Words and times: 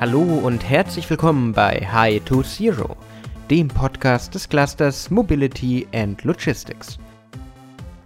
Hallo 0.00 0.22
und 0.22 0.62
herzlich 0.62 1.10
willkommen 1.10 1.52
bei 1.52 1.84
High 1.84 2.22
to 2.24 2.44
Zero, 2.44 2.96
dem 3.50 3.66
Podcast 3.66 4.32
des 4.32 4.48
Clusters 4.48 5.10
Mobility 5.10 5.88
and 5.92 6.22
Logistics. 6.22 7.00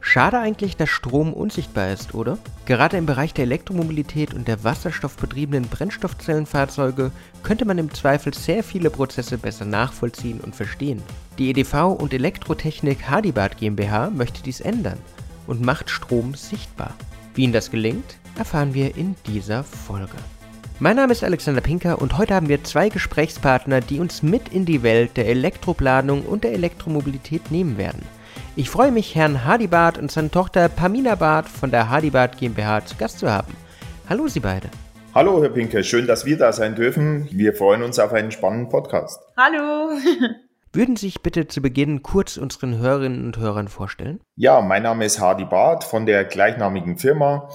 Schade 0.01 0.38
eigentlich, 0.38 0.78
dass 0.78 0.88
Strom 0.88 1.35
unsichtbar 1.35 1.92
ist, 1.92 2.15
oder? 2.15 2.38
Gerade 2.65 2.97
im 2.97 3.04
Bereich 3.04 3.35
der 3.35 3.44
Elektromobilität 3.44 4.33
und 4.33 4.49
der 4.49 4.65
wasserstoffbetriebenen 4.65 5.69
Brennstoffzellenfahrzeuge 5.69 7.13
könnte 7.42 7.67
man 7.67 7.76
im 7.76 7.93
Zweifel 7.93 8.33
sehr 8.33 8.65
viele 8.65 8.88
Prozesse 8.88 9.37
besser 9.37 9.67
nachvollziehen 9.67 10.40
und 10.40 10.56
verstehen. 10.56 11.03
Die 11.37 11.51
EDV 11.51 11.95
und 11.99 12.15
Elektrotechnik 12.15 13.11
Hadibart 13.11 13.59
GmbH 13.59 14.09
möchte 14.09 14.43
dies 14.43 14.63
ändern 14.63 14.99
und 15.47 15.61
macht 15.61 15.90
Strom 15.90 16.37
sichtbar. 16.37 16.95
Wie 17.34 17.43
Ihnen 17.43 17.52
das 17.52 17.70
gelingt, 17.70 18.16
erfahren 18.38 18.73
wir 18.73 18.97
in 18.97 19.15
dieser 19.27 19.62
Folge. 19.62 20.16
Mein 20.81 20.97
Name 20.97 21.12
ist 21.12 21.23
Alexander 21.23 21.61
Pinker 21.61 22.01
und 22.01 22.19
heute 22.19 22.35
haben 22.35 22.49
wir 22.49 22.65
zwei 22.65 22.89
Gesprächspartner, 22.89 23.80
die 23.80 24.01
uns 24.01 24.23
mit 24.23 24.49
in 24.49 24.65
die 24.65 24.83
Welt 24.83 25.17
der 25.17 25.29
Elektroplanung 25.29 26.23
und 26.23 26.45
der 26.45 26.53
Elektromobilität 26.53 27.51
nehmen 27.51 27.79
werden. 27.79 28.03
Ich 28.57 28.69
freue 28.69 28.91
mich, 28.91 29.15
Herrn 29.15 29.45
Hadibart 29.45 29.99
und 29.99 30.11
seine 30.11 30.30
Tochter 30.30 30.69
Pamina 30.69 31.15
Barth 31.15 31.49
von 31.49 31.71
der 31.71 31.89
Hadibart 31.89 32.37
GmbH 32.39 32.85
zu 32.85 32.97
Gast 32.97 33.19
zu 33.19 33.30
haben. 33.30 33.55
Hallo 34.09 34.27
Sie 34.29 34.41
beide. 34.41 34.69
Hallo 35.15 35.43
Herr 35.43 35.51
Pinker, 35.51 35.83
schön, 35.83 36.07
dass 36.07 36.25
wir 36.25 36.37
da 36.37 36.53
sein 36.53 36.75
dürfen. 36.75 37.29
Wir 37.30 37.55
freuen 37.55 37.83
uns 37.83 37.99
auf 37.99 38.13
einen 38.13 38.30
spannenden 38.30 38.69
Podcast. 38.69 39.23
Hallo. 39.37 39.91
Würden 40.73 40.97
Sie 40.97 41.07
sich 41.07 41.21
bitte 41.21 41.49
zu 41.49 41.61
Beginn 41.61 42.02
kurz 42.02 42.39
unseren 42.39 42.79
Hörerinnen 42.79 43.27
und 43.27 43.37
Hörern 43.37 43.69
vorstellen? 43.69 44.21
Ja, 44.37 44.63
mein 44.63 44.83
Name 44.83 45.05
ist 45.05 45.21
Hadi 45.21 45.45
Barth 45.45 45.85
von 45.85 46.07
der 46.07 46.25
gleichnamigen 46.25 46.97
Firma. 46.97 47.51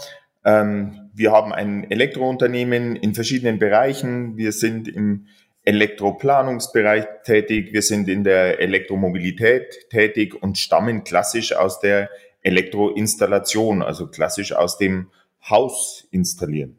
Ähm, 0.45 1.06
wir 1.17 1.31
haben 1.31 1.51
ein 1.51 1.89
Elektrounternehmen 1.89 2.95
in 2.95 3.15
verschiedenen 3.15 3.57
Bereichen. 3.57 4.37
Wir 4.37 4.51
sind 4.51 4.87
im 4.87 5.25
Elektroplanungsbereich 5.63 7.05
tätig, 7.23 7.73
wir 7.73 7.81
sind 7.81 8.07
in 8.07 8.23
der 8.23 8.59
Elektromobilität 8.61 9.89
tätig 9.89 10.41
und 10.41 10.59
stammen 10.59 11.03
klassisch 11.03 11.53
aus 11.53 11.79
der 11.79 12.09
Elektroinstallation, 12.41 13.81
also 13.81 14.07
klassisch 14.07 14.53
aus 14.53 14.77
dem 14.77 15.09
Haus 15.49 16.07
installieren. 16.11 16.77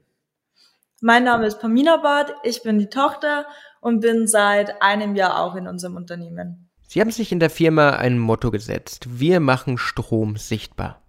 Mein 1.01 1.25
Name 1.25 1.47
ist 1.47 1.61
Pamina 1.61 1.97
Barth, 1.97 2.33
ich 2.45 2.63
bin 2.63 2.79
die 2.79 2.89
Tochter 2.89 3.45
und 3.81 4.01
bin 4.01 4.27
seit 4.27 4.81
einem 4.81 5.17
Jahr 5.17 5.43
auch 5.43 5.57
in 5.57 5.67
unserem 5.67 5.97
Unternehmen. 5.97 6.71
Sie 6.87 7.01
haben 7.01 7.11
sich 7.11 7.33
in 7.33 7.41
der 7.41 7.51
Firma 7.51 7.91
ein 7.91 8.19
Motto 8.19 8.51
gesetzt. 8.51 9.21
Wir 9.21 9.41
machen 9.41 9.79
Strom 9.79 10.37
sichtbar. 10.37 11.03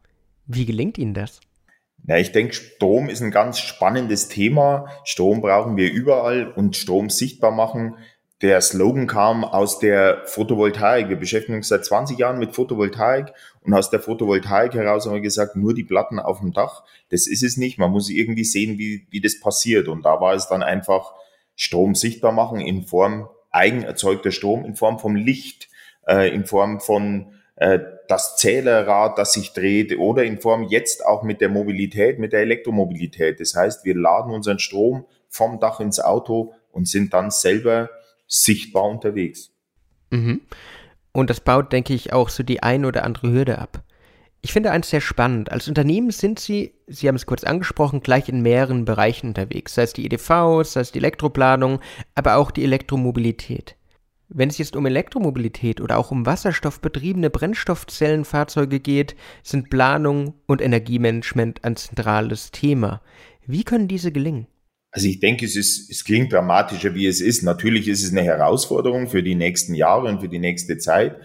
Wie 0.47 0.65
gelingt 0.65 0.97
Ihnen 0.97 1.13
das? 1.13 1.39
Ja, 2.07 2.17
ich 2.17 2.31
denke, 2.31 2.53
Strom 2.53 3.09
ist 3.09 3.21
ein 3.21 3.31
ganz 3.31 3.59
spannendes 3.59 4.27
Thema. 4.29 4.87
Strom 5.03 5.41
brauchen 5.41 5.77
wir 5.77 5.91
überall 5.91 6.51
und 6.51 6.75
Strom 6.75 7.09
sichtbar 7.09 7.51
machen. 7.51 7.95
Der 8.41 8.61
Slogan 8.61 9.05
kam 9.05 9.43
aus 9.43 9.79
der 9.79 10.23
Photovoltaik. 10.25 11.09
Wir 11.09 11.17
beschäftigen 11.17 11.57
uns 11.57 11.67
seit 11.67 11.83
20 11.83 12.17
Jahren 12.17 12.39
mit 12.39 12.55
Photovoltaik 12.55 13.33
und 13.61 13.73
aus 13.73 13.89
der 13.89 13.99
Photovoltaik 13.99 14.73
heraus 14.73 15.05
haben 15.05 15.13
wir 15.13 15.21
gesagt, 15.21 15.57
nur 15.57 15.73
die 15.73 15.83
Platten 15.83 16.19
auf 16.19 16.39
dem 16.39 16.53
Dach, 16.53 16.83
das 17.09 17.27
ist 17.27 17.43
es 17.43 17.57
nicht. 17.57 17.77
Man 17.77 17.91
muss 17.91 18.09
irgendwie 18.09 18.45
sehen, 18.45 18.77
wie, 18.77 19.05
wie 19.09 19.19
das 19.19 19.39
passiert. 19.39 19.89
Und 19.89 20.05
da 20.05 20.21
war 20.21 20.33
es 20.33 20.47
dann 20.47 20.63
einfach 20.63 21.13
Strom 21.55 21.95
sichtbar 21.95 22.31
machen 22.31 22.61
in 22.61 22.83
Form 22.83 23.27
eigenerzeugter 23.51 24.31
Strom, 24.31 24.63
in 24.63 24.75
Form 24.75 24.99
vom 24.99 25.15
Licht, 25.15 25.67
äh, 26.07 26.33
in 26.33 26.45
Form 26.45 26.79
von 26.79 27.33
das 27.59 28.37
Zählerrad, 28.37 29.17
das 29.17 29.33
sich 29.33 29.53
dreht 29.53 29.97
oder 29.97 30.23
in 30.23 30.39
Form 30.39 30.63
jetzt 30.63 31.05
auch 31.05 31.23
mit 31.23 31.41
der 31.41 31.49
Mobilität, 31.49 32.17
mit 32.17 32.31
der 32.31 32.41
Elektromobilität. 32.41 33.39
Das 33.39 33.55
heißt, 33.55 33.85
wir 33.85 33.95
laden 33.95 34.33
unseren 34.33 34.59
Strom 34.59 35.05
vom 35.27 35.59
Dach 35.59 35.79
ins 35.79 35.99
Auto 35.99 36.53
und 36.71 36.87
sind 36.87 37.13
dann 37.13 37.31
selber 37.31 37.89
sichtbar 38.27 38.85
unterwegs. 38.85 39.51
Mhm. 40.09 40.41
Und 41.11 41.29
das 41.29 41.41
baut, 41.41 41.73
denke 41.73 41.93
ich, 41.93 42.13
auch 42.13 42.29
so 42.29 42.43
die 42.43 42.63
ein 42.63 42.85
oder 42.85 43.03
andere 43.03 43.31
Hürde 43.31 43.59
ab. 43.59 43.83
Ich 44.41 44.53
finde 44.53 44.71
eins 44.71 44.89
sehr 44.89 45.01
spannend. 45.01 45.51
Als 45.51 45.67
Unternehmen 45.67 46.11
sind 46.11 46.39
Sie, 46.39 46.73
Sie 46.87 47.07
haben 47.07 47.15
es 47.15 47.25
kurz 47.25 47.43
angesprochen, 47.43 48.01
gleich 48.01 48.29
in 48.29 48.41
mehreren 48.41 48.85
Bereichen 48.85 49.27
unterwegs. 49.27 49.75
Sei 49.75 49.83
es 49.83 49.93
die 49.93 50.05
EDV, 50.05 50.63
sei 50.63 50.79
es 50.79 50.91
die 50.93 50.99
Elektroplanung, 50.99 51.81
aber 52.15 52.37
auch 52.37 52.51
die 52.51 52.63
Elektromobilität. 52.63 53.75
Wenn 54.31 54.49
es 54.49 54.59
jetzt 54.59 54.75
um 54.75 54.85
Elektromobilität 54.85 55.81
oder 55.81 55.97
auch 55.97 56.11
um 56.11 56.27
wasserstoffbetriebene 56.27 57.31
Brennstoffzellenfahrzeuge 57.31 58.79
geht, 58.79 59.15
sind 59.41 59.71
Planung 59.71 60.35
und 60.45 60.61
Energiemanagement 60.61 61.63
ein 61.63 61.75
zentrales 61.75 62.51
Thema. 62.51 63.01
Wie 63.47 63.63
können 63.63 63.87
diese 63.87 64.11
gelingen? 64.11 64.45
Also 64.91 65.07
ich 65.07 65.19
denke, 65.19 65.45
es, 65.45 65.55
ist, 65.55 65.89
es 65.89 66.03
klingt 66.03 66.31
dramatischer, 66.31 66.93
wie 66.93 67.07
es 67.07 67.21
ist. 67.21 67.41
Natürlich 67.41 67.87
ist 67.87 68.03
es 68.03 68.11
eine 68.11 68.21
Herausforderung 68.21 69.07
für 69.07 69.23
die 69.23 69.33
nächsten 69.33 69.73
Jahre 69.73 70.07
und 70.07 70.21
für 70.21 70.29
die 70.29 70.39
nächste 70.39 70.77
Zeit. 70.77 71.19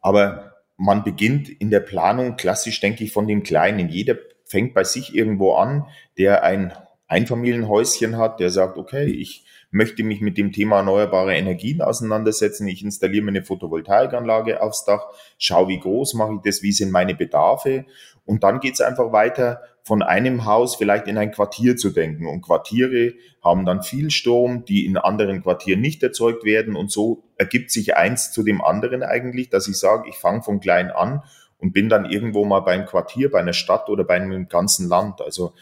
Aber 0.00 0.52
man 0.76 1.04
beginnt 1.04 1.48
in 1.48 1.70
der 1.70 1.80
Planung 1.80 2.36
klassisch, 2.36 2.80
denke 2.80 3.04
ich, 3.04 3.12
von 3.12 3.26
dem 3.26 3.42
Kleinen. 3.42 3.88
Jeder 3.88 4.18
fängt 4.44 4.74
bei 4.74 4.84
sich 4.84 5.14
irgendwo 5.14 5.54
an, 5.54 5.86
der 6.18 6.42
ein 6.42 6.72
Einfamilienhäuschen 7.12 8.16
hat, 8.16 8.40
der 8.40 8.50
sagt, 8.50 8.78
okay, 8.78 9.04
ich 9.04 9.44
möchte 9.70 10.02
mich 10.02 10.20
mit 10.20 10.36
dem 10.36 10.52
Thema 10.52 10.78
erneuerbare 10.78 11.34
Energien 11.34 11.80
auseinandersetzen. 11.80 12.68
Ich 12.68 12.82
installiere 12.82 13.24
mir 13.24 13.30
eine 13.30 13.42
Photovoltaikanlage 13.42 14.62
aufs 14.62 14.84
Dach, 14.84 15.06
schaue, 15.38 15.68
wie 15.68 15.80
groß 15.80 16.14
mache 16.14 16.34
ich 16.34 16.40
das, 16.42 16.62
wie 16.62 16.72
sind 16.72 16.90
meine 16.90 17.14
Bedarfe. 17.14 17.86
Und 18.24 18.44
dann 18.44 18.60
geht 18.60 18.74
es 18.74 18.80
einfach 18.80 19.12
weiter, 19.12 19.62
von 19.84 20.02
einem 20.02 20.44
Haus 20.44 20.76
vielleicht 20.76 21.08
in 21.08 21.18
ein 21.18 21.32
Quartier 21.32 21.76
zu 21.76 21.90
denken. 21.90 22.26
Und 22.26 22.42
Quartiere 22.42 23.14
haben 23.42 23.64
dann 23.64 23.82
viel 23.82 24.10
Strom, 24.10 24.64
die 24.64 24.84
in 24.84 24.96
anderen 24.96 25.42
Quartieren 25.42 25.80
nicht 25.80 26.02
erzeugt 26.02 26.44
werden. 26.44 26.76
Und 26.76 26.92
so 26.92 27.24
ergibt 27.36 27.70
sich 27.70 27.96
eins 27.96 28.30
zu 28.30 28.44
dem 28.44 28.62
anderen 28.62 29.02
eigentlich, 29.02 29.48
dass 29.48 29.66
ich 29.66 29.76
sage, 29.76 30.08
ich 30.08 30.16
fange 30.16 30.42
von 30.42 30.60
klein 30.60 30.90
an 30.90 31.22
und 31.58 31.72
bin 31.72 31.88
dann 31.88 32.04
irgendwo 32.04 32.44
mal 32.44 32.60
beim 32.60 32.86
Quartier, 32.86 33.30
bei 33.30 33.40
einer 33.40 33.52
Stadt 33.52 33.88
oder 33.88 34.04
bei 34.04 34.14
einem 34.14 34.48
ganzen 34.48 34.88
Land. 34.88 35.20
Also 35.20 35.52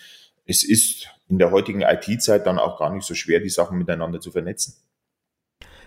es 0.45 0.65
ist 0.65 1.09
in 1.31 1.39
der 1.39 1.51
heutigen 1.53 1.83
IT-Zeit 1.83 2.47
dann 2.47 2.59
auch 2.59 2.79
gar 2.79 2.93
nicht 2.93 3.07
so 3.07 3.15
schwer, 3.15 3.41
die 3.41 3.49
Sachen 3.49 3.79
miteinander 3.79 4.21
zu 4.21 4.33
vernetzen. 4.33 4.75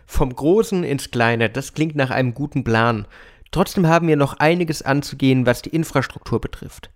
Vom 0.05 0.33
Großen 0.35 0.83
ins 0.83 1.11
Kleine, 1.11 1.49
das 1.49 1.73
klingt 1.73 1.95
nach 1.95 2.09
einem 2.09 2.33
guten 2.33 2.63
Plan. 2.63 3.07
Trotzdem 3.51 3.87
haben 3.87 4.07
wir 4.07 4.15
noch 4.15 4.33
einiges 4.33 4.81
anzugehen, 4.81 5.45
was 5.45 5.61
die 5.61 5.69
Infrastruktur 5.69 6.41
betrifft. 6.41 6.89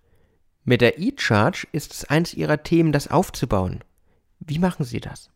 Mit 0.63 0.81
der 0.81 0.97
E-Charge 1.00 1.68
ist 1.72 1.94
es 1.94 2.06
eins 2.06 2.34
Ihrer 2.34 2.63
Themen, 2.63 2.91
das 2.91 3.09
aufzubauen. 3.09 3.84
Wie 4.40 4.59
machen 4.59 4.84
Sie 4.84 5.00
das? 5.00 5.29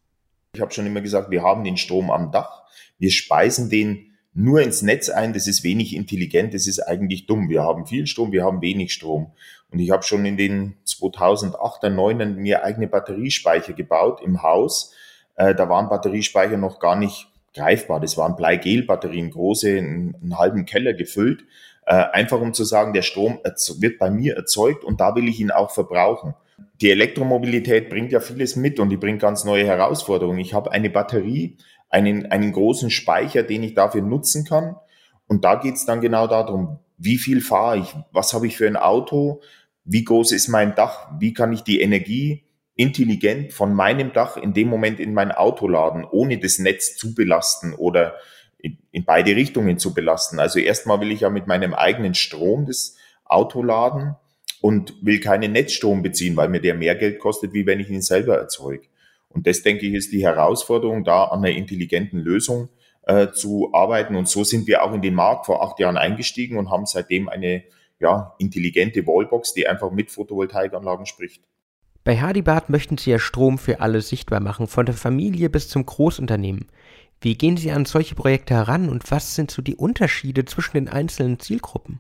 Ich 0.54 0.62
habe 0.62 0.72
schon 0.72 0.86
immer 0.86 1.02
gesagt, 1.02 1.32
wir 1.32 1.44
haben 1.44 1.64
den 1.64 1.78
Strom 1.78 2.12
am 2.12 2.32
Dach. 2.32 2.64
Wir 2.98 3.12
speisen 3.12 3.70
den 3.70 4.11
nur 4.34 4.62
ins 4.62 4.82
Netz 4.82 5.10
ein, 5.10 5.34
das 5.34 5.48
ist 5.48 5.64
wenig 5.64 5.96
intelligent, 5.96 6.54
das 6.54 6.68
ist 6.68 6.80
eigentlich 6.80 7.26
dumm. 7.26 7.50
Wir 7.50 7.64
haben 7.64 7.86
viel 7.86 8.08
Strom, 8.08 8.32
wir 8.32 8.46
haben 8.46 8.62
wenig 8.62 8.94
Strom. 8.94 9.32
Und 9.72 9.80
ich 9.80 9.92
habe 9.92 10.04
schon 10.04 10.26
in 10.26 10.38
den 10.38 10.76
2008er, 10.86 11.90
9 11.90 12.36
mir 12.36 12.64
eigene 12.64 12.88
Batteriespeicher 12.88 13.74
gebaut 13.74 14.22
im 14.24 14.42
Haus. 14.42 14.94
Äh, 15.36 15.56
da 15.56 15.70
waren 15.70 15.90
Batteriespeicher 15.90 16.58
noch 16.58 16.80
gar 16.80 16.96
nicht 16.96 17.28
greifbar. 17.54 18.00
Das 18.00 18.18
waren 18.18 18.36
Bleigel-Batterien, 18.36 19.32
große, 19.32 19.78
einen, 19.78 20.16
einen 20.22 20.38
halben 20.38 20.66
Keller 20.66 20.94
gefüllt. 20.94 21.44
Äh, 21.86 21.96
einfach 21.96 22.40
um 22.40 22.54
zu 22.54 22.64
sagen, 22.64 22.94
der 22.94 23.02
Strom 23.02 23.40
wird 23.80 24.00
bei 24.00 24.10
mir 24.10 24.36
erzeugt 24.36 24.84
und 24.84 25.02
da 25.02 25.16
will 25.16 25.28
ich 25.28 25.40
ihn 25.40 25.52
auch 25.52 25.72
verbrauchen. 25.72 26.36
Die 26.80 26.92
Elektromobilität 26.92 27.90
bringt 27.90 28.12
ja 28.12 28.20
vieles 28.20 28.56
mit 28.56 28.80
und 28.80 28.90
die 28.90 28.98
bringt 28.98 29.22
ganz 29.22 29.44
neue 29.44 29.66
Herausforderungen. 29.66 30.40
Ich 30.40 30.54
habe 30.54 30.72
eine 30.72 30.90
Batterie, 30.90 31.58
einen, 31.92 32.26
einen 32.32 32.52
großen 32.52 32.90
Speicher, 32.90 33.44
den 33.44 33.64
ich 33.64 33.76
dafür 33.76 34.02
nutzen 34.02 34.46
kann. 34.46 34.76
Und 35.28 35.44
da 35.44 35.56
geht's 35.56 35.86
dann 35.86 36.02
genau 36.02 36.28
darum, 36.28 36.80
wie 36.98 37.18
viel 37.18 37.42
fahre 37.42 37.78
ich, 37.80 37.96
was 38.12 38.34
habe 38.34 38.48
ich 38.48 38.58
für 38.58 38.68
ein 38.68 38.78
Auto, 38.78 39.42
wie 39.84 40.04
groß 40.04 40.32
ist 40.32 40.48
mein 40.48 40.76
Dach, 40.76 41.10
wie 41.20 41.34
kann 41.34 41.54
ich 41.54 41.62
die 41.62 41.82
Energie 41.82 42.46
intelligent 42.76 43.54
von 43.54 43.74
meinem 43.74 44.14
Dach 44.14 44.38
in 44.38 44.54
dem 44.54 44.68
Moment 44.68 45.00
in 45.00 45.14
mein 45.14 45.32
Auto 45.32 45.68
laden, 45.68 46.06
ohne 46.10 46.40
das 46.40 46.60
Netz 46.60 46.96
zu 46.96 47.14
belasten 47.14 47.74
oder 47.74 48.16
in, 48.58 48.78
in 48.92 49.06
beide 49.06 49.36
Richtungen 49.36 49.78
zu 49.78 49.94
belasten. 49.94 50.40
Also 50.40 50.60
erstmal 50.60 51.02
will 51.02 51.12
ich 51.12 51.22
ja 51.22 51.30
mit 51.30 51.48
meinem 51.48 51.74
eigenen 51.74 52.14
Strom 52.14 52.66
das 52.66 52.96
Auto 53.26 53.64
laden 53.64 54.16
und 54.62 54.94
will 55.02 55.20
keinen 55.20 55.52
Netzstrom 55.52 56.04
beziehen, 56.04 56.38
weil 56.38 56.50
mir 56.50 56.62
der 56.62 56.76
mehr 56.76 56.96
Geld 56.96 57.20
kostet, 57.20 57.54
wie 57.54 57.66
wenn 57.66 57.80
ich 57.80 57.90
ihn 57.90 58.02
selber 58.02 58.38
erzeuge. 58.38 58.88
Und 59.34 59.48
das, 59.48 59.62
denke 59.62 59.86
ich, 59.86 59.94
ist 59.94 60.12
die 60.12 60.24
Herausforderung, 60.24 61.04
da 61.04 61.26
an 61.26 61.40
einer 61.40 61.56
intelligenten 61.56 62.20
Lösung 62.20 62.70
äh, 63.04 63.32
zu 63.32 63.70
arbeiten. 63.74 64.16
Und 64.16 64.28
so 64.28 64.44
sind 64.44 64.68
wir 64.68 64.84
auch 64.84 64.94
in 64.94 65.02
den 65.02 65.16
Markt 65.16 65.46
vor 65.46 65.64
acht 65.64 65.80
Jahren 65.80 65.98
eingestiegen 65.98 66.58
und 66.58 66.70
haben 66.70 66.86
seitdem 66.86 67.30
eine 67.30 67.64
ja, 68.00 68.36
intelligente 68.40 69.06
Wallbox, 69.06 69.54
die 69.54 69.68
einfach 69.68 69.92
mit 69.92 70.12
Photovoltaikanlagen 70.12 71.06
spricht. 71.06 71.44
Bei 72.04 72.18
Hadibart 72.20 72.70
möchten 72.70 72.98
Sie 72.98 73.12
ja 73.12 73.20
Strom 73.20 73.60
für 73.60 73.80
alle 73.80 74.02
sichtbar 74.02 74.40
machen, 74.40 74.68
von 74.68 74.88
der 74.88 74.96
Familie 74.96 75.50
bis 75.50 75.70
zum 75.70 75.86
Großunternehmen. 75.86 76.68
Wie 77.22 77.38
gehen 77.38 77.58
Sie 77.58 77.72
an 77.72 77.86
solche 77.86 78.16
Projekte 78.16 78.56
heran 78.56 78.90
und 78.90 79.12
was 79.12 79.36
sind 79.36 79.52
so 79.52 79.62
die 79.62 79.76
Unterschiede 79.76 80.46
zwischen 80.46 80.74
den 80.74 80.90
einzelnen 80.90 81.40
Zielgruppen? 81.40 82.00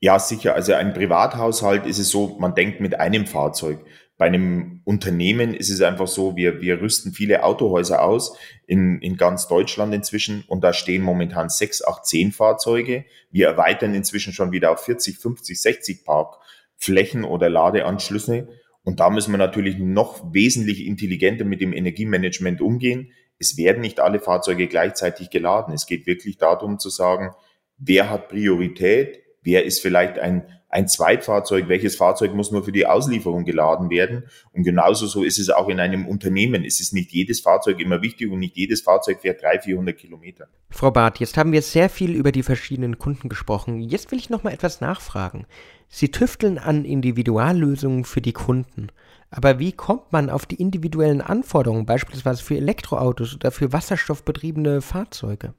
Ja, 0.00 0.18
sicher. 0.18 0.54
Also 0.54 0.74
ein 0.74 0.92
Privathaushalt 0.92 1.86
ist 1.86 1.98
es 1.98 2.10
so, 2.10 2.36
man 2.38 2.54
denkt 2.54 2.80
mit 2.80 3.00
einem 3.00 3.26
Fahrzeug. 3.26 3.80
Bei 4.18 4.26
einem 4.26 4.80
Unternehmen 4.82 5.54
ist 5.54 5.70
es 5.70 5.80
einfach 5.80 6.08
so, 6.08 6.36
wir, 6.36 6.60
wir 6.60 6.80
rüsten 6.80 7.12
viele 7.12 7.44
Autohäuser 7.44 8.02
aus 8.02 8.36
in, 8.66 9.00
in 9.00 9.16
ganz 9.16 9.46
Deutschland 9.46 9.94
inzwischen 9.94 10.42
und 10.48 10.64
da 10.64 10.72
stehen 10.72 11.02
momentan 11.02 11.48
sechs, 11.48 11.84
acht, 11.84 12.04
zehn 12.04 12.32
Fahrzeuge. 12.32 13.04
Wir 13.30 13.46
erweitern 13.46 13.94
inzwischen 13.94 14.32
schon 14.32 14.50
wieder 14.50 14.72
auf 14.72 14.80
40, 14.84 15.18
50, 15.18 15.62
60 15.62 16.04
Parkflächen 16.04 17.22
oder 17.22 17.48
Ladeanschlüsse. 17.48 18.48
Und 18.82 18.98
da 18.98 19.08
müssen 19.08 19.30
wir 19.32 19.38
natürlich 19.38 19.78
noch 19.78 20.34
wesentlich 20.34 20.84
intelligenter 20.84 21.44
mit 21.44 21.60
dem 21.60 21.72
Energiemanagement 21.72 22.60
umgehen. 22.60 23.12
Es 23.38 23.56
werden 23.56 23.82
nicht 23.82 24.00
alle 24.00 24.18
Fahrzeuge 24.18 24.66
gleichzeitig 24.66 25.30
geladen. 25.30 25.72
Es 25.72 25.86
geht 25.86 26.08
wirklich 26.08 26.38
darum 26.38 26.80
zu 26.80 26.90
sagen, 26.90 27.30
wer 27.76 28.10
hat 28.10 28.30
Priorität, 28.30 29.22
wer 29.42 29.64
ist 29.64 29.80
vielleicht 29.80 30.18
ein 30.18 30.46
ein 30.70 30.86
Zweitfahrzeug, 30.86 31.68
welches 31.68 31.96
Fahrzeug 31.96 32.34
muss 32.34 32.50
nur 32.50 32.62
für 32.62 32.72
die 32.72 32.86
Auslieferung 32.86 33.44
geladen 33.44 33.90
werden. 33.90 34.24
Und 34.52 34.64
genauso 34.64 35.06
so 35.06 35.22
ist 35.22 35.38
es 35.38 35.48
auch 35.48 35.68
in 35.68 35.80
einem 35.80 36.06
Unternehmen. 36.06 36.64
Es 36.64 36.80
ist 36.80 36.92
nicht 36.92 37.10
jedes 37.10 37.40
Fahrzeug 37.40 37.80
immer 37.80 38.02
wichtig 38.02 38.30
und 38.30 38.38
nicht 38.38 38.56
jedes 38.56 38.82
Fahrzeug 38.82 39.20
fährt 39.20 39.42
300, 39.42 39.64
400 39.64 39.96
Kilometer. 39.96 40.48
Frau 40.70 40.90
Barth, 40.90 41.20
jetzt 41.20 41.36
haben 41.38 41.52
wir 41.52 41.62
sehr 41.62 41.88
viel 41.88 42.14
über 42.14 42.32
die 42.32 42.42
verschiedenen 42.42 42.98
Kunden 42.98 43.28
gesprochen. 43.28 43.80
Jetzt 43.80 44.12
will 44.12 44.18
ich 44.18 44.28
noch 44.28 44.42
mal 44.42 44.52
etwas 44.52 44.80
nachfragen. 44.80 45.46
Sie 45.88 46.10
tüfteln 46.10 46.58
an 46.58 46.84
Individuallösungen 46.84 48.04
für 48.04 48.20
die 48.20 48.34
Kunden. 48.34 48.88
Aber 49.30 49.58
wie 49.58 49.72
kommt 49.72 50.12
man 50.12 50.28
auf 50.28 50.44
die 50.44 50.56
individuellen 50.56 51.20
Anforderungen, 51.20 51.86
beispielsweise 51.86 52.42
für 52.42 52.56
Elektroautos 52.56 53.34
oder 53.34 53.50
für 53.50 53.72
wasserstoffbetriebene 53.72 54.82
Fahrzeuge? 54.82 55.54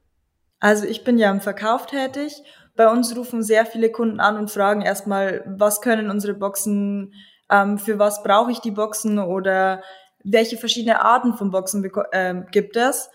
Also 0.60 0.86
ich 0.86 1.04
bin 1.04 1.18
ja 1.18 1.30
im 1.30 1.40
Verkauf 1.40 1.86
tätig 1.86 2.42
bei 2.80 2.90
uns 2.90 3.14
rufen 3.14 3.42
sehr 3.42 3.66
viele 3.66 3.92
Kunden 3.92 4.20
an 4.20 4.38
und 4.38 4.50
fragen 4.50 4.80
erstmal, 4.80 5.44
was 5.46 5.82
können 5.82 6.08
unsere 6.08 6.32
Boxen, 6.32 7.12
ähm, 7.50 7.76
für 7.76 7.98
was 7.98 8.22
brauche 8.22 8.52
ich 8.52 8.60
die 8.60 8.70
Boxen 8.70 9.18
oder 9.18 9.82
welche 10.24 10.56
verschiedene 10.56 11.02
Arten 11.02 11.34
von 11.34 11.50
Boxen 11.50 11.84
äh, 12.12 12.36
gibt 12.50 12.78
es. 12.78 13.10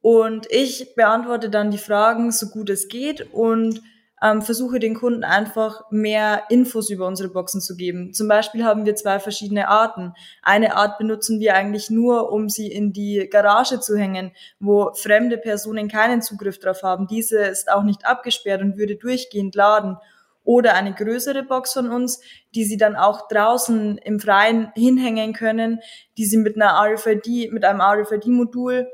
Und 0.00 0.50
ich 0.50 0.94
beantworte 0.94 1.50
dann 1.50 1.70
die 1.70 1.76
Fragen 1.76 2.32
so 2.32 2.46
gut 2.46 2.70
es 2.70 2.88
geht 2.88 3.30
und 3.34 3.82
ähm, 4.22 4.42
versuche 4.42 4.78
den 4.78 4.94
Kunden 4.94 5.24
einfach 5.24 5.82
mehr 5.90 6.44
Infos 6.50 6.90
über 6.90 7.06
unsere 7.06 7.30
Boxen 7.30 7.60
zu 7.60 7.76
geben. 7.76 8.12
Zum 8.12 8.28
Beispiel 8.28 8.64
haben 8.64 8.84
wir 8.84 8.94
zwei 8.94 9.18
verschiedene 9.18 9.68
Arten. 9.68 10.12
Eine 10.42 10.76
Art 10.76 10.98
benutzen 10.98 11.40
wir 11.40 11.54
eigentlich 11.54 11.90
nur, 11.90 12.30
um 12.32 12.48
sie 12.48 12.70
in 12.70 12.92
die 12.92 13.28
Garage 13.30 13.80
zu 13.80 13.96
hängen, 13.96 14.32
wo 14.58 14.92
fremde 14.94 15.38
Personen 15.38 15.88
keinen 15.88 16.22
Zugriff 16.22 16.58
drauf 16.58 16.82
haben. 16.82 17.06
Diese 17.06 17.38
ist 17.38 17.70
auch 17.70 17.82
nicht 17.82 18.04
abgesperrt 18.04 18.60
und 18.60 18.76
würde 18.76 18.96
durchgehend 18.96 19.54
laden. 19.54 19.96
Oder 20.42 20.74
eine 20.74 20.94
größere 20.94 21.42
Box 21.42 21.74
von 21.74 21.90
uns, 21.90 22.20
die 22.54 22.64
sie 22.64 22.76
dann 22.76 22.96
auch 22.96 23.28
draußen 23.28 23.98
im 23.98 24.20
Freien 24.20 24.72
hinhängen 24.74 25.32
können, 25.32 25.80
die 26.16 26.24
sie 26.24 26.38
mit 26.38 26.56
einer 26.56 26.74
RFID, 26.94 27.52
mit 27.52 27.64
einem 27.64 27.80
RFID-Modul 27.80 28.88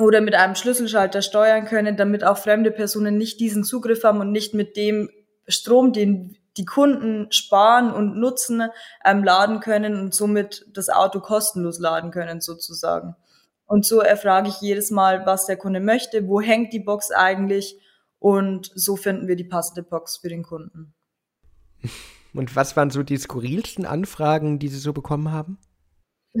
oder 0.00 0.20
mit 0.20 0.34
einem 0.34 0.54
Schlüsselschalter 0.54 1.22
steuern 1.22 1.66
können, 1.66 1.96
damit 1.96 2.24
auch 2.24 2.38
fremde 2.38 2.70
Personen 2.70 3.16
nicht 3.16 3.40
diesen 3.40 3.64
Zugriff 3.64 4.02
haben 4.04 4.20
und 4.20 4.32
nicht 4.32 4.54
mit 4.54 4.76
dem 4.76 5.10
Strom, 5.46 5.92
den 5.92 6.36
die 6.56 6.64
Kunden 6.64 7.30
sparen 7.30 7.92
und 7.92 8.18
nutzen, 8.18 8.64
ähm, 9.04 9.22
laden 9.22 9.60
können 9.60 10.00
und 10.00 10.14
somit 10.14 10.66
das 10.72 10.88
Auto 10.88 11.20
kostenlos 11.20 11.78
laden 11.78 12.10
können 12.10 12.40
sozusagen. 12.40 13.14
Und 13.66 13.86
so 13.86 14.00
erfrage 14.00 14.48
ich 14.48 14.60
jedes 14.60 14.90
Mal, 14.90 15.26
was 15.26 15.46
der 15.46 15.56
Kunde 15.56 15.80
möchte, 15.80 16.26
wo 16.26 16.40
hängt 16.40 16.72
die 16.72 16.80
Box 16.80 17.12
eigentlich 17.12 17.78
und 18.18 18.70
so 18.74 18.96
finden 18.96 19.28
wir 19.28 19.36
die 19.36 19.44
passende 19.44 19.82
Box 19.82 20.16
für 20.16 20.28
den 20.28 20.42
Kunden. 20.42 20.92
Und 22.34 22.56
was 22.56 22.76
waren 22.76 22.90
so 22.90 23.02
die 23.02 23.16
skurrilsten 23.16 23.86
Anfragen, 23.86 24.58
die 24.58 24.68
Sie 24.68 24.78
so 24.78 24.92
bekommen 24.92 25.30
haben? 25.30 25.58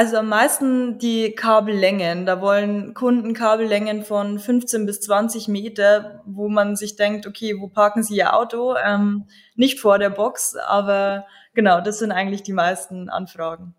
Also 0.00 0.16
am 0.16 0.30
meisten 0.30 0.98
die 0.98 1.32
Kabellängen. 1.32 2.24
Da 2.24 2.40
wollen 2.40 2.94
Kunden 2.94 3.34
Kabellängen 3.34 4.02
von 4.02 4.38
15 4.38 4.86
bis 4.86 5.02
20 5.02 5.46
Meter, 5.48 6.22
wo 6.24 6.48
man 6.48 6.74
sich 6.74 6.96
denkt, 6.96 7.26
okay, 7.26 7.60
wo 7.60 7.68
parken 7.68 8.02
sie 8.02 8.16
ihr 8.16 8.34
Auto? 8.34 8.76
Ähm, 8.82 9.26
nicht 9.56 9.78
vor 9.78 9.98
der 9.98 10.08
Box, 10.08 10.56
aber 10.56 11.26
genau, 11.52 11.82
das 11.82 11.98
sind 11.98 12.12
eigentlich 12.12 12.42
die 12.42 12.54
meisten 12.54 13.10
Anfragen. 13.10 13.74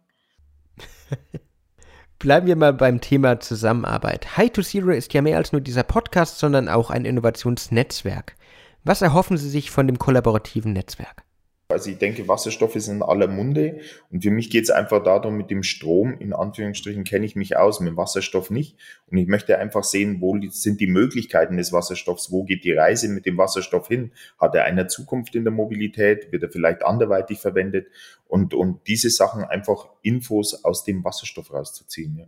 Bleiben 2.20 2.46
wir 2.46 2.56
mal 2.56 2.74
beim 2.74 3.02
Thema 3.02 3.40
Zusammenarbeit. 3.40 4.38
High 4.38 4.52
to 4.52 4.62
Zero 4.62 4.92
ist 4.92 5.16
ja 5.16 5.24
mehr 5.24 5.38
als 5.38 5.54
nur 5.54 5.62
dieser 5.62 5.82
Podcast, 5.82 6.38
sondern 6.38 6.70
auch 6.70 6.92
ein 6.92 7.06
Innovationsnetzwerk. 7.06 8.36
Was 8.84 9.02
erhoffen 9.02 9.38
Sie 9.38 9.50
sich 9.50 9.72
von 9.72 9.88
dem 9.88 9.98
kollaborativen 9.98 10.74
Netzwerk? 10.74 11.24
Also 11.72 11.90
ich 11.90 11.98
denke, 11.98 12.28
Wasserstoff 12.28 12.76
ist 12.76 12.88
in 12.88 13.02
aller 13.02 13.28
Munde 13.28 13.80
und 14.12 14.24
für 14.24 14.32
mich 14.32 14.50
geht 14.50 14.64
es 14.64 14.70
einfach 14.70 15.04
darum, 15.04 15.38
mit 15.38 15.50
dem 15.50 15.64
Strom, 15.64 16.18
in 16.20 16.34
Anführungsstrichen, 16.34 17.04
kenne 17.04 17.26
ich 17.26 17.36
mich 17.36 17.58
aus, 17.58 17.80
mit 17.80 17.90
dem 17.90 17.98
Wasserstoff 17.98 18.50
nicht. 18.50 18.78
Und 19.10 19.18
ich 19.18 19.28
möchte 19.28 19.58
einfach 19.58 19.84
sehen, 19.84 20.22
wo 20.22 20.38
sind 20.50 20.80
die 20.80 20.88
Möglichkeiten 20.88 21.58
des 21.58 21.74
Wasserstoffs, 21.74 22.32
wo 22.32 22.44
geht 22.44 22.64
die 22.64 22.74
Reise 22.74 23.10
mit 23.10 23.26
dem 23.26 23.38
Wasserstoff 23.38 23.88
hin? 23.88 24.12
Hat 24.40 24.56
er 24.56 24.66
eine 24.66 24.88
Zukunft 24.88 25.36
in 25.36 25.44
der 25.44 25.54
Mobilität? 25.54 26.32
Wird 26.32 26.44
er 26.44 26.50
vielleicht 26.50 26.84
anderweitig 26.84 27.40
verwendet? 27.40 27.88
Und, 28.28 28.54
und 28.54 28.88
diese 28.88 29.10
Sachen 29.10 29.44
einfach 29.44 29.90
Infos 30.02 30.64
aus 30.64 30.84
dem 30.84 31.04
Wasserstoff 31.04 31.54
rauszuziehen. 31.54 32.18
Ja. 32.18 32.26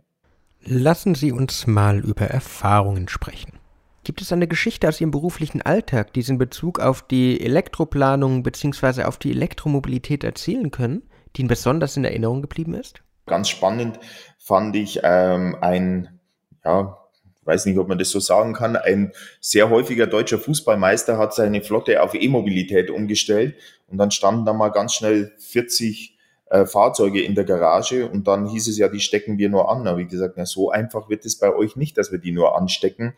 Lassen 0.66 1.14
Sie 1.14 1.32
uns 1.32 1.66
mal 1.66 1.98
über 1.98 2.26
Erfahrungen 2.26 3.08
sprechen. 3.08 3.63
Gibt 4.04 4.20
es 4.20 4.32
eine 4.32 4.46
Geschichte 4.46 4.86
aus 4.86 5.00
Ihrem 5.00 5.10
beruflichen 5.10 5.62
Alltag, 5.62 6.12
die 6.12 6.20
Sie 6.20 6.32
in 6.32 6.38
Bezug 6.38 6.78
auf 6.78 7.00
die 7.00 7.40
Elektroplanung 7.40 8.42
bzw. 8.42 9.04
auf 9.04 9.16
die 9.16 9.30
Elektromobilität 9.30 10.24
erzählen 10.24 10.70
können, 10.70 11.02
die 11.34 11.40
Ihnen 11.40 11.48
besonders 11.48 11.96
in 11.96 12.04
Erinnerung 12.04 12.42
geblieben 12.42 12.74
ist? 12.74 13.02
Ganz 13.24 13.48
spannend 13.48 13.98
fand 14.38 14.76
ich 14.76 15.00
ähm, 15.02 15.56
ein, 15.62 16.20
ja, 16.66 16.98
weiß 17.44 17.64
nicht, 17.64 17.78
ob 17.78 17.88
man 17.88 17.98
das 17.98 18.10
so 18.10 18.20
sagen 18.20 18.52
kann, 18.52 18.76
ein 18.76 19.12
sehr 19.40 19.70
häufiger 19.70 20.06
deutscher 20.06 20.38
Fußballmeister 20.38 21.16
hat 21.16 21.34
seine 21.34 21.62
Flotte 21.62 22.02
auf 22.02 22.14
E-Mobilität 22.14 22.90
umgestellt 22.90 23.54
und 23.88 23.96
dann 23.96 24.10
standen 24.10 24.44
da 24.44 24.52
mal 24.52 24.68
ganz 24.68 24.92
schnell 24.92 25.32
40 25.38 26.18
äh, 26.50 26.66
Fahrzeuge 26.66 27.22
in 27.22 27.34
der 27.34 27.44
Garage 27.44 28.06
und 28.06 28.28
dann 28.28 28.46
hieß 28.46 28.68
es 28.68 28.76
ja, 28.76 28.88
die 28.88 29.00
stecken 29.00 29.38
wir 29.38 29.48
nur 29.48 29.70
an. 29.70 29.86
Aber 29.86 29.96
wie 29.96 30.06
gesagt, 30.06 30.34
na, 30.36 30.44
so 30.44 30.70
einfach 30.70 31.08
wird 31.08 31.24
es 31.24 31.38
bei 31.38 31.54
euch 31.54 31.76
nicht, 31.76 31.96
dass 31.96 32.12
wir 32.12 32.18
die 32.18 32.32
nur 32.32 32.54
anstecken 32.56 33.14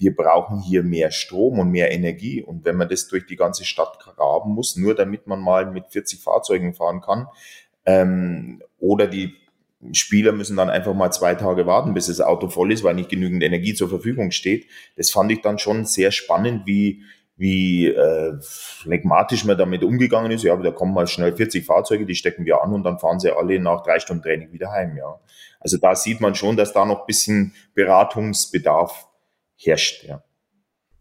wir 0.00 0.16
brauchen 0.16 0.60
hier 0.60 0.82
mehr 0.82 1.10
Strom 1.10 1.58
und 1.58 1.70
mehr 1.70 1.92
Energie. 1.92 2.42
Und 2.42 2.64
wenn 2.64 2.76
man 2.76 2.88
das 2.88 3.06
durch 3.06 3.26
die 3.26 3.36
ganze 3.36 3.66
Stadt 3.66 3.98
graben 4.00 4.52
muss, 4.54 4.74
nur 4.76 4.94
damit 4.94 5.26
man 5.26 5.40
mal 5.40 5.70
mit 5.70 5.88
40 5.90 6.20
Fahrzeugen 6.20 6.72
fahren 6.72 7.02
kann, 7.02 7.28
ähm, 7.84 8.62
oder 8.78 9.06
die 9.06 9.34
Spieler 9.92 10.32
müssen 10.32 10.56
dann 10.56 10.70
einfach 10.70 10.94
mal 10.94 11.10
zwei 11.10 11.34
Tage 11.34 11.66
warten, 11.66 11.92
bis 11.92 12.06
das 12.06 12.22
Auto 12.22 12.48
voll 12.48 12.72
ist, 12.72 12.82
weil 12.82 12.94
nicht 12.94 13.10
genügend 13.10 13.42
Energie 13.42 13.74
zur 13.74 13.90
Verfügung 13.90 14.30
steht. 14.30 14.66
Das 14.96 15.10
fand 15.10 15.30
ich 15.32 15.42
dann 15.42 15.58
schon 15.58 15.84
sehr 15.84 16.12
spannend, 16.12 16.66
wie, 16.66 17.02
wie 17.36 17.88
äh, 17.88 18.38
phlegmatisch 18.40 19.44
man 19.44 19.58
damit 19.58 19.84
umgegangen 19.84 20.32
ist. 20.32 20.44
Ja, 20.44 20.54
aber 20.54 20.62
da 20.62 20.70
kommen 20.70 20.94
mal 20.94 21.08
schnell 21.08 21.36
40 21.36 21.66
Fahrzeuge, 21.66 22.06
die 22.06 22.14
stecken 22.14 22.46
wir 22.46 22.62
an 22.62 22.72
und 22.72 22.84
dann 22.84 22.98
fahren 22.98 23.20
sie 23.20 23.36
alle 23.36 23.60
nach 23.60 23.82
drei 23.82 23.98
Stunden 23.98 24.22
Training 24.22 24.50
wieder 24.52 24.70
heim. 24.72 24.96
Ja, 24.96 25.20
also 25.60 25.76
da 25.76 25.94
sieht 25.94 26.22
man 26.22 26.34
schon, 26.34 26.56
dass 26.56 26.72
da 26.72 26.86
noch 26.86 27.04
bisschen 27.04 27.52
Beratungsbedarf 27.74 29.09
herrscht. 29.66 30.04
Ja. 30.04 30.22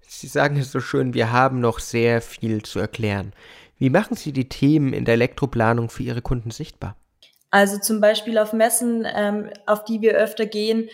Sie 0.01 0.27
sagen 0.27 0.57
es 0.57 0.71
so 0.71 0.79
schön, 0.79 1.13
wir 1.13 1.31
haben 1.31 1.59
noch 1.59 1.79
sehr 1.79 2.21
viel 2.21 2.63
zu 2.63 2.79
erklären. 2.79 3.33
Wie 3.77 3.89
machen 3.89 4.15
Sie 4.15 4.33
die 4.33 4.49
Themen 4.49 4.93
in 4.93 5.05
der 5.05 5.13
Elektroplanung 5.13 5.89
für 5.89 6.03
Ihre 6.03 6.21
Kunden 6.21 6.51
sichtbar? 6.51 6.97
Also 7.51 7.79
zum 7.79 8.01
Beispiel 8.01 8.37
auf 8.37 8.53
Messen, 8.53 9.07
ähm, 9.11 9.49
auf 9.65 9.85
die 9.85 10.01
wir 10.01 10.13
öfter 10.13 10.45
gehen, 10.45 10.89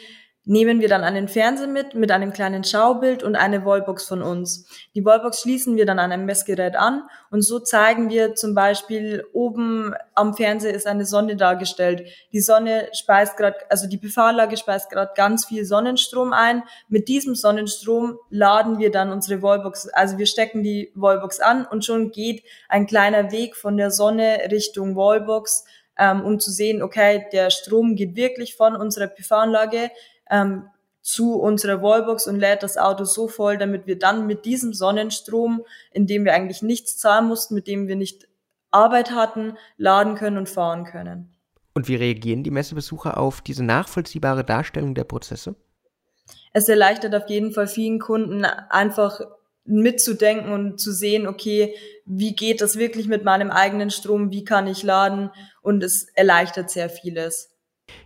nehmen 0.46 0.80
wir 0.80 0.88
dann 0.88 1.04
einen 1.04 1.28
Fernseher 1.28 1.68
mit, 1.68 1.96
mit 1.96 2.12
einem 2.12 2.32
kleinen 2.32 2.64
Schaubild 2.64 3.24
und 3.24 3.36
eine 3.36 3.66
Wallbox 3.66 4.08
von 4.08 4.22
uns. 4.22 4.68
Die 4.94 5.04
Wallbox 5.04 5.42
schließen 5.42 5.76
wir 5.76 5.86
dann 5.86 6.00
an 6.00 6.12
einem 6.12 6.26
Messgerät 6.26 6.76
an 6.76 7.04
und 7.32 7.42
so 7.42 7.60
zeigen 7.60 8.10
wir 8.10 8.36
zum 8.36 8.54
Beispiel 8.54 9.26
oben 9.34 9.94
am 10.14 10.36
Fernseher 10.36 10.74
ist 10.74 10.88
eine 10.88 11.06
Sonne 11.06 11.36
dargestellt. 11.36 12.08
Die 12.32 12.40
Sonne 12.40 12.90
speist 12.94 13.38
gerade, 13.38 13.58
also 13.70 13.88
die 13.88 13.98
PV-Anlage 13.98 14.58
speist 14.58 14.90
gerade 14.92 15.12
ganz 15.16 15.46
viel 15.46 15.66
Sonnenstrom 15.66 16.32
ein. 16.32 16.64
Mit 16.88 17.08
diesem 17.08 17.34
Sonnenstrom 17.34 18.20
laden 18.30 18.78
wir 18.78 18.92
dann 18.92 19.12
unsere 19.12 19.42
Wallbox, 19.42 19.88
also 19.90 20.18
wir 20.20 20.28
stecken 20.28 20.62
die 20.62 20.92
Wallbox 20.96 21.40
an 21.40 21.66
und 21.66 21.84
schon 21.84 22.12
geht 22.12 22.44
ein 22.70 22.86
kleiner 22.86 23.32
Weg 23.32 23.56
von 23.56 23.78
der 23.78 23.90
Sonne 23.90 24.40
Richtung 24.52 24.96
Wallbox, 24.96 25.66
ähm, 25.98 26.24
um 26.24 26.40
zu 26.40 26.52
sehen, 26.52 26.84
okay, 26.84 27.26
der 27.32 27.50
Strom 27.50 27.96
geht 27.96 28.16
wirklich 28.16 28.56
von 28.56 28.76
unserer 28.76 29.08
PV-Anlage 29.08 29.90
ähm, 30.30 30.68
zu 31.02 31.36
unserer 31.40 31.84
Wallbox 31.84 32.28
und 32.28 32.40
lädt 32.40 32.64
das 32.64 32.78
Auto 32.78 33.04
so 33.04 33.28
voll, 33.28 33.58
damit 33.58 33.86
wir 33.86 34.00
dann 34.00 34.26
mit 34.26 34.46
diesem 34.46 34.74
Sonnenstrom, 34.74 35.64
in 35.92 36.08
dem 36.08 36.26
wir 36.26 36.34
eigentlich 36.34 36.64
nichts 36.64 36.98
zahlen 36.98 37.28
mussten, 37.28 37.54
mit 37.54 37.68
dem 37.68 37.88
wir 37.88 37.96
nicht 37.96 38.28
Arbeit 38.72 39.12
hatten, 39.12 39.58
laden 39.78 40.16
können 40.16 40.38
und 40.38 40.50
fahren 40.50 40.84
können. 40.84 41.32
Und 41.76 41.88
wie 41.88 41.96
reagieren 41.96 42.44
die 42.44 42.52
Messebesucher 42.52 43.18
auf 43.18 43.42
diese 43.42 43.64
nachvollziehbare 43.64 44.44
Darstellung 44.44 44.96
der 44.96 45.04
Prozesse? 45.04 45.56
Es 46.54 46.70
erleichtert 46.70 47.14
auf 47.14 47.30
jeden 47.30 47.52
Fall 47.52 47.68
vielen 47.68 48.00
Kunden 48.00 48.46
einfach 48.46 49.22
mitzudenken 49.66 50.54
und 50.54 50.80
zu 50.80 50.92
sehen, 50.92 51.28
okay, 51.28 51.76
wie 52.06 52.36
geht 52.36 52.62
das 52.62 52.78
wirklich 52.78 53.08
mit 53.08 53.24
meinem 53.24 53.52
eigenen 53.52 53.90
Strom, 53.90 54.32
wie 54.32 54.44
kann 54.44 54.68
ich 54.68 54.84
laden 54.84 55.32
und 55.62 55.84
es 55.84 56.06
erleichtert 56.14 56.70
sehr 56.70 56.90
vieles. 56.90 57.55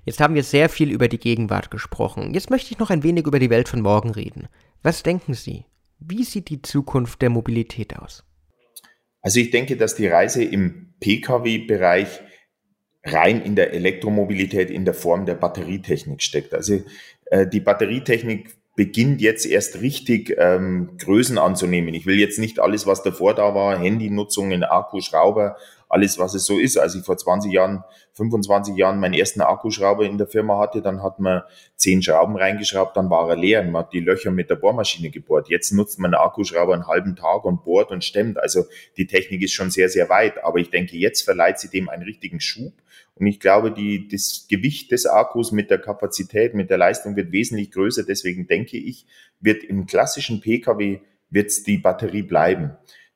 Jetzt 0.06 0.20
haben 0.20 0.36
wir 0.36 0.44
sehr 0.44 0.70
viel 0.70 0.92
über 0.92 1.08
die 1.08 1.20
Gegenwart 1.20 1.72
gesprochen. 1.72 2.34
Jetzt 2.34 2.50
möchte 2.50 2.72
ich 2.72 2.80
noch 2.80 2.90
ein 2.90 3.04
wenig 3.04 3.26
über 3.28 3.40
die 3.40 3.50
Welt 3.50 3.70
von 3.70 3.82
morgen 3.82 4.12
reden. 4.12 4.48
Was 4.82 5.04
denken 5.04 5.34
Sie? 5.34 5.66
Wie 6.00 6.24
sieht 6.24 6.50
die 6.50 6.62
Zukunft 6.62 7.22
der 7.22 7.30
Mobilität 7.30 7.98
aus? 7.98 8.24
Also 9.22 9.40
ich 9.40 9.52
denke, 9.52 9.76
dass 9.76 9.96
die 9.96 10.08
Reise 10.08 10.44
im 10.44 10.94
Pkw-Bereich 11.00 12.22
rein 13.04 13.42
in 13.42 13.56
der 13.56 13.74
Elektromobilität 13.74 14.70
in 14.70 14.86
der 14.86 14.94
Form 14.94 15.26
der 15.26 15.36
Batterietechnik 15.36 16.22
steckt. 16.22 16.54
Also 16.54 16.82
äh, 17.26 17.48
die 17.48 17.60
Batterietechnik 17.60 18.58
beginnt 18.76 19.20
jetzt 19.22 19.46
erst 19.46 19.82
richtig 19.82 20.36
ähm, 20.38 20.92
Größen 20.98 21.38
anzunehmen. 21.38 21.94
Ich 21.94 22.06
will 22.06 22.18
jetzt 22.18 22.40
nicht 22.40 22.60
alles, 22.60 22.88
was 22.88 23.04
davor 23.04 23.36
da 23.36 23.54
war, 23.54 23.78
Handynutzungen, 23.78 24.64
Akkuschrauber, 24.64 25.58
alles, 25.90 26.20
was 26.20 26.36
es 26.36 26.46
so 26.46 26.60
ist. 26.60 26.78
Als 26.78 26.96
ich 26.96 27.04
vor 27.04 27.18
20 27.18 27.52
Jahren, 27.52 27.84
25 28.14 28.76
Jahren 28.78 29.00
meinen 29.00 29.16
ersten 29.16 29.42
Akkuschrauber 29.42 30.06
in 30.06 30.18
der 30.18 30.28
Firma 30.28 30.60
hatte, 30.60 30.82
dann 30.82 31.02
hat 31.04 31.20
man 31.20 31.42
zehn 31.76 32.02
Schrauben 32.02 32.38
reingeschraubt, 32.38 32.96
dann 32.96 33.10
war 33.10 33.30
er 33.30 33.36
leer 33.36 33.64
man 33.64 33.84
hat 33.84 33.94
die 33.94 34.00
Löcher 34.00 34.32
mit 34.32 34.50
der 34.50 34.56
Bohrmaschine 34.56 35.10
gebohrt. 35.10 35.50
Jetzt 35.50 35.72
nutzt 35.72 36.00
man 36.00 36.14
einen 36.14 36.24
Akkuschrauber 36.24 36.74
einen 36.74 36.88
halben 36.88 37.16
Tag 37.16 37.44
und 37.44 37.64
bohrt 37.64 37.92
und 37.92 38.04
stemmt. 38.04 38.38
Also 38.38 38.66
die 38.98 39.08
Technik 39.08 39.42
ist 39.42 39.54
schon 39.54 39.72
sehr, 39.72 39.90
sehr 39.90 40.10
weit. 40.10 40.44
Aber 40.44 40.60
ich 40.60 40.70
denke, 40.70 40.96
jetzt 40.96 41.24
verleiht 41.24 41.60
sie 41.60 41.70
dem 41.70 41.90
einen 41.90 42.04
richtigen 42.04 42.40
Schub. 42.40 42.74
Und 43.16 43.26
ich 43.28 43.40
glaube, 43.40 43.72
die, 43.72 44.08
das 44.08 44.46
Gewicht 44.50 44.92
des 44.92 45.06
Akkus 45.06 45.52
mit 45.52 45.70
der 45.70 45.80
Kapazität, 45.80 46.54
mit 46.54 46.70
der 46.70 46.78
Leistung 46.78 47.16
wird 47.16 47.32
wesentlich 47.32 47.72
größer. 47.72 48.04
Deswegen 48.04 48.48
denke 48.48 48.78
ich, 48.78 49.06
wird 49.42 49.64
im 49.64 49.88
klassischen 49.88 50.40
Pkw 50.40 51.02
wird 51.30 51.68
die 51.68 51.78
Batterie 51.78 52.24
bleiben. 52.24 52.72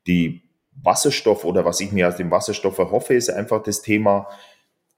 Die 0.07 0.43
Wasserstoff 0.81 1.45
oder 1.45 1.65
was 1.65 1.79
ich 1.79 1.91
mir 1.91 2.07
aus 2.07 2.17
dem 2.17 2.31
Wasserstoff 2.31 2.77
erhoffe, 2.77 3.13
ist 3.13 3.29
einfach 3.29 3.63
das 3.63 3.81
Thema, 3.81 4.27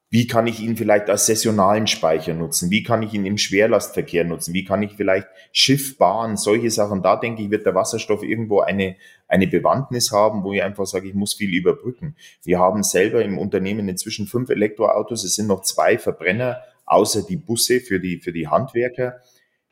wie 0.09 0.27
kann 0.27 0.47
ich 0.47 0.61
ihn 0.61 0.77
vielleicht 0.77 1.09
als 1.09 1.25
saisonalen 1.25 1.87
Speicher 1.87 2.33
nutzen? 2.33 2.69
Wie 2.69 2.83
kann 2.83 3.01
ich 3.01 3.13
ihn 3.13 3.25
im 3.25 3.37
Schwerlastverkehr 3.37 4.23
nutzen? 4.23 4.53
Wie 4.53 4.63
kann 4.63 4.81
ich 4.83 4.93
vielleicht 4.93 5.27
Schiff, 5.51 5.97
Bahn, 5.97 6.37
solche 6.37 6.69
Sachen? 6.71 7.01
Da 7.01 7.17
denke 7.17 7.41
ich, 7.41 7.49
wird 7.49 7.65
der 7.65 7.75
Wasserstoff 7.75 8.23
irgendwo 8.23 8.61
eine, 8.61 8.95
eine 9.27 9.47
Bewandtnis 9.47 10.11
haben, 10.11 10.43
wo 10.43 10.53
ich 10.53 10.63
einfach 10.63 10.85
sage, 10.85 11.09
ich 11.09 11.15
muss 11.15 11.33
viel 11.33 11.53
überbrücken. 11.53 12.15
Wir 12.43 12.59
haben 12.59 12.83
selber 12.83 13.25
im 13.25 13.37
Unternehmen 13.37 13.89
inzwischen 13.89 14.27
fünf 14.27 14.49
Elektroautos. 14.49 15.23
Es 15.23 15.35
sind 15.35 15.47
noch 15.47 15.63
zwei 15.63 15.97
Verbrenner, 15.97 16.61
außer 16.85 17.23
die 17.23 17.37
Busse 17.37 17.81
für 17.81 17.99
die, 17.99 18.19
für 18.19 18.31
die 18.31 18.47
Handwerker. 18.47 19.21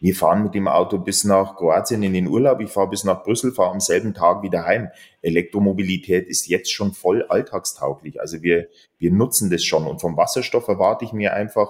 Wir 0.04 0.14
fahren 0.14 0.44
mit 0.44 0.54
dem 0.54 0.68
Auto 0.68 0.98
bis 0.98 1.24
nach 1.24 1.56
Kroatien 1.56 2.04
in 2.04 2.12
den 2.12 2.28
Urlaub, 2.28 2.60
ich 2.60 2.70
fahre 2.70 2.90
bis 2.90 3.06
nach 3.06 3.24
Brüssel, 3.24 3.54
fahre 3.54 3.72
am 3.72 3.80
selben 3.80 4.14
Tag 4.14 4.44
wieder 4.44 4.66
heim. 4.66 4.90
Elektromobilität 5.22 6.28
ist 6.28 6.46
jetzt 6.48 6.74
schon 6.74 6.92
voll 6.92 7.24
alltagstauglich. 7.30 8.20
Also 8.20 8.42
wir, 8.42 8.68
wir 8.98 9.12
nutzen 9.12 9.50
das 9.50 9.64
schon. 9.64 9.88
Und 9.88 10.02
vom 10.02 10.18
Wasserstoff 10.18 10.68
erwarte 10.68 11.06
ich 11.06 11.14
mir 11.14 11.34
einfach, 11.34 11.70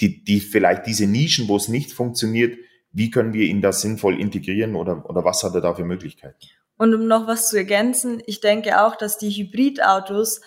die, 0.00 0.24
die 0.24 0.40
vielleicht 0.40 0.88
diese 0.88 1.06
Nischen, 1.06 1.46
wo 1.46 1.54
es 1.54 1.68
nicht 1.68 1.92
funktioniert, 1.92 2.58
wie 2.90 3.12
können 3.12 3.32
wir 3.32 3.46
ihn 3.46 3.62
da 3.62 3.70
sinnvoll 3.70 4.20
integrieren 4.20 4.74
oder, 4.74 5.08
oder 5.08 5.24
was 5.24 5.44
hat 5.44 5.54
er 5.54 5.60
da 5.60 5.74
für 5.74 5.84
Möglichkeiten? 5.84 6.34
Und 6.76 6.92
um 6.92 7.06
noch 7.06 7.28
was 7.28 7.50
zu 7.50 7.56
ergänzen, 7.56 8.20
ich 8.26 8.40
denke 8.40 8.82
auch, 8.82 8.96
dass 8.96 9.16
die 9.16 9.30
Hybridautos 9.30 10.40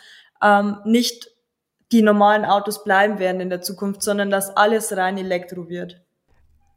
ähm, 0.43 0.75
nicht 0.83 1.31
die 1.93 2.01
normalen 2.01 2.43
Autos 2.43 2.83
bleiben 2.83 3.17
werden 3.17 3.39
in 3.39 3.49
der 3.49 3.61
Zukunft, 3.61 4.03
sondern 4.03 4.29
dass 4.29 4.57
alles 4.57 4.97
rein 4.97 5.17
Elektro 5.17 5.69
wird. 5.69 6.01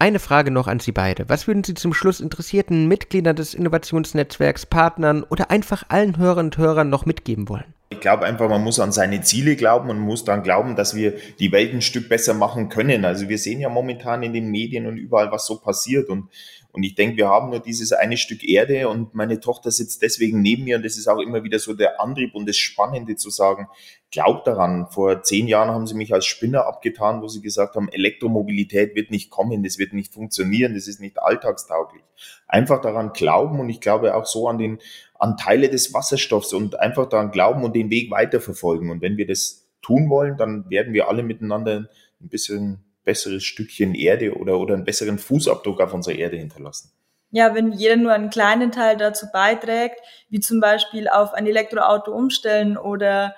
Eine 0.02 0.18
Frage 0.18 0.50
noch 0.50 0.66
an 0.66 0.80
Sie 0.80 0.90
beide. 0.90 1.28
Was 1.28 1.46
würden 1.46 1.62
Sie 1.62 1.74
zum 1.74 1.94
Schluss 1.94 2.18
interessierten 2.18 2.88
Mitgliedern 2.88 3.36
des 3.36 3.54
Innovationsnetzwerks, 3.54 4.66
Partnern 4.66 5.22
oder 5.22 5.52
einfach 5.52 5.84
allen 5.90 6.18
Hörern 6.18 6.46
und 6.46 6.58
Hörern 6.58 6.90
noch 6.90 7.06
mitgeben 7.06 7.48
wollen? 7.48 7.72
Ich 7.90 8.00
glaube 8.00 8.24
einfach, 8.24 8.48
man 8.48 8.64
muss 8.64 8.80
an 8.80 8.90
seine 8.90 9.20
Ziele 9.20 9.54
glauben 9.54 9.90
und 9.90 10.00
muss 10.00 10.24
dann 10.24 10.42
glauben, 10.42 10.74
dass 10.74 10.96
wir 10.96 11.14
die 11.38 11.52
Welt 11.52 11.72
ein 11.72 11.82
Stück 11.82 12.08
besser 12.08 12.34
machen 12.34 12.68
können. 12.68 13.04
Also 13.04 13.28
wir 13.28 13.38
sehen 13.38 13.60
ja 13.60 13.68
momentan 13.68 14.24
in 14.24 14.32
den 14.32 14.50
Medien 14.50 14.88
und 14.88 14.96
überall, 14.96 15.30
was 15.30 15.46
so 15.46 15.60
passiert 15.60 16.08
und 16.08 16.30
und 16.74 16.84
ich 16.84 16.94
denke, 16.94 17.18
wir 17.18 17.28
haben 17.28 17.50
nur 17.50 17.60
dieses 17.60 17.92
eine 17.92 18.16
Stück 18.16 18.42
Erde 18.42 18.88
und 18.88 19.14
meine 19.14 19.38
Tochter 19.40 19.70
sitzt 19.70 20.00
deswegen 20.00 20.40
neben 20.40 20.64
mir 20.64 20.76
und 20.76 20.84
das 20.86 20.96
ist 20.96 21.06
auch 21.06 21.18
immer 21.18 21.44
wieder 21.44 21.58
so 21.58 21.74
der 21.74 22.00
Antrieb 22.00 22.34
und 22.34 22.48
das 22.48 22.56
Spannende 22.56 23.14
zu 23.14 23.28
sagen, 23.28 23.68
glaubt 24.12 24.46
daran. 24.46 24.86
Vor 24.88 25.22
zehn 25.22 25.48
Jahren 25.48 25.70
haben 25.70 25.86
sie 25.86 25.94
mich 25.94 26.14
als 26.14 26.26
Spinner 26.26 26.66
abgetan, 26.66 27.22
wo 27.22 27.28
sie 27.28 27.40
gesagt 27.40 27.74
haben, 27.74 27.88
Elektromobilität 27.88 28.94
wird 28.94 29.10
nicht 29.10 29.30
kommen, 29.30 29.64
das 29.64 29.78
wird 29.78 29.94
nicht 29.94 30.14
funktionieren, 30.14 30.74
das 30.74 30.86
ist 30.86 31.00
nicht 31.00 31.20
alltagstauglich. 31.20 32.02
Einfach 32.46 32.80
daran 32.80 33.12
glauben 33.12 33.58
und 33.58 33.68
ich 33.70 33.80
glaube 33.80 34.14
auch 34.14 34.26
so 34.26 34.48
an 34.48 34.58
den, 34.58 34.78
an 35.18 35.36
Teile 35.36 35.70
des 35.70 35.92
Wasserstoffs 35.94 36.52
und 36.52 36.78
einfach 36.78 37.08
daran 37.08 37.32
glauben 37.32 37.64
und 37.64 37.74
den 37.74 37.90
Weg 37.90 38.10
weiterverfolgen. 38.10 38.90
Und 38.90 39.00
wenn 39.00 39.16
wir 39.16 39.26
das 39.26 39.66
tun 39.80 40.10
wollen, 40.10 40.36
dann 40.36 40.68
werden 40.70 40.92
wir 40.92 41.08
alle 41.08 41.22
miteinander 41.22 41.88
ein 42.20 42.28
bisschen 42.28 42.84
besseres 43.04 43.42
Stückchen 43.42 43.94
Erde 43.94 44.36
oder, 44.36 44.60
oder 44.60 44.74
einen 44.74 44.84
besseren 44.84 45.18
Fußabdruck 45.18 45.80
auf 45.80 45.94
unserer 45.94 46.14
Erde 46.14 46.36
hinterlassen. 46.36 46.92
Ja, 47.30 47.54
wenn 47.54 47.72
jeder 47.72 47.96
nur 47.96 48.12
einen 48.12 48.28
kleinen 48.28 48.72
Teil 48.72 48.98
dazu 48.98 49.26
beiträgt, 49.32 50.00
wie 50.28 50.40
zum 50.40 50.60
Beispiel 50.60 51.08
auf 51.08 51.32
ein 51.32 51.46
Elektroauto 51.46 52.12
umstellen 52.12 52.76
oder 52.76 53.34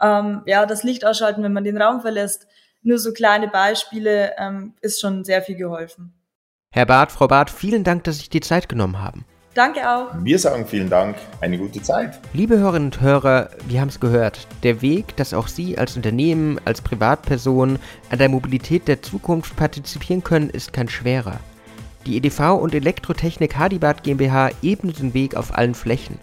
ähm, 0.00 0.42
ja, 0.46 0.66
das 0.66 0.82
Licht 0.82 1.04
ausschalten, 1.04 1.42
wenn 1.42 1.52
man 1.52 1.64
den 1.64 1.80
Raum 1.80 2.00
verlässt, 2.00 2.46
nur 2.82 2.98
so 2.98 3.12
kleine 3.12 3.48
Beispiele 3.48 4.32
ähm, 4.38 4.74
ist 4.80 5.00
schon 5.00 5.24
sehr 5.24 5.42
viel 5.42 5.56
geholfen. 5.56 6.14
Herr 6.70 6.86
Barth, 6.86 7.12
Frau 7.12 7.26
Barth, 7.26 7.50
vielen 7.50 7.84
Dank, 7.84 8.04
dass 8.04 8.16
Sie 8.16 8.20
sich 8.20 8.30
die 8.30 8.40
Zeit 8.40 8.68
genommen 8.68 9.00
haben. 9.00 9.24
Danke 9.54 9.90
auch. 9.90 10.08
Wir 10.22 10.38
sagen 10.38 10.66
vielen 10.66 10.88
Dank. 10.88 11.16
Eine 11.40 11.58
gute 11.58 11.82
Zeit. 11.82 12.20
Liebe 12.32 12.58
Hörerinnen 12.58 12.88
und 12.88 13.00
Hörer, 13.00 13.50
wir 13.66 13.80
haben 13.80 13.88
es 13.88 13.98
gehört. 13.98 14.46
Der 14.62 14.82
Weg, 14.82 15.16
dass 15.16 15.34
auch 15.34 15.48
Sie 15.48 15.76
als 15.76 15.96
Unternehmen, 15.96 16.60
als 16.64 16.80
Privatperson 16.80 17.78
an 18.10 18.18
der 18.18 18.28
Mobilität 18.28 18.86
der 18.86 19.02
Zukunft 19.02 19.56
partizipieren 19.56 20.22
können, 20.22 20.50
ist 20.50 20.72
kein 20.72 20.88
schwerer. 20.88 21.40
Die 22.06 22.16
EDV 22.16 22.60
und 22.60 22.74
Elektrotechnik 22.74 23.56
Hadibad 23.56 24.04
GmbH 24.04 24.50
ebnet 24.62 25.00
den 25.00 25.14
Weg 25.14 25.34
auf 25.34 25.56
allen 25.56 25.74
Flächen 25.74 26.18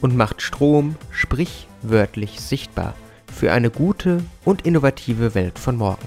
und 0.00 0.16
macht 0.16 0.42
Strom 0.42 0.96
sprichwörtlich 1.12 2.40
sichtbar 2.40 2.94
für 3.40 3.52
eine 3.52 3.70
gute 3.70 4.22
und 4.44 4.66
innovative 4.66 5.34
Welt 5.34 5.58
von 5.58 5.74
morgen. 5.74 6.06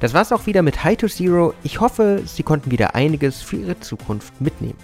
Das 0.00 0.12
war's 0.12 0.32
auch 0.32 0.44
wieder 0.44 0.60
mit 0.60 0.84
High 0.84 0.98
to 0.98 1.08
Zero. 1.08 1.54
Ich 1.62 1.80
hoffe, 1.80 2.20
Sie 2.26 2.42
konnten 2.42 2.70
wieder 2.70 2.94
einiges 2.94 3.40
für 3.40 3.56
Ihre 3.56 3.80
Zukunft 3.80 4.38
mitnehmen. 4.38 4.76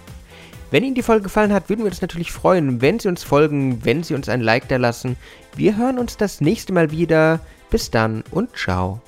Wenn 0.71 0.83
Ihnen 0.83 0.95
die 0.95 1.03
Folge 1.03 1.23
gefallen 1.23 1.53
hat, 1.53 1.69
würden 1.69 1.81
wir 1.81 1.91
uns 1.91 2.01
natürlich 2.01 2.31
freuen, 2.31 2.81
wenn 2.81 2.97
Sie 2.97 3.07
uns 3.07 3.23
folgen, 3.23 3.85
wenn 3.85 4.01
Sie 4.01 4.15
uns 4.15 4.29
ein 4.29 4.41
Like 4.41 4.67
da 4.67 4.77
lassen. 4.77 5.15
Wir 5.55 5.77
hören 5.77 5.99
uns 5.99 6.17
das 6.17 6.41
nächste 6.41 6.73
Mal 6.73 6.89
wieder. 6.89 7.39
Bis 7.69 7.91
dann 7.91 8.23
und 8.31 8.57
ciao. 8.57 8.99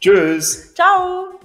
Tschüss. 0.00 0.74
Ciao. 0.74 1.43